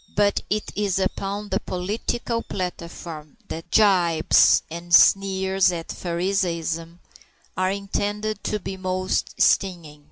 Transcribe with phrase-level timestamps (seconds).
[0.15, 6.99] But it is upon the political platform that the gibes and sneers at Phariseeism
[7.55, 9.99] are intended to be most stinging.